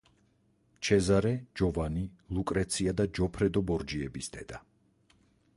[0.87, 2.07] ჩეზარე, ჯოვანი,
[2.37, 4.65] ლუკრეცია და ჯოფრედო ბორჯიების დედა.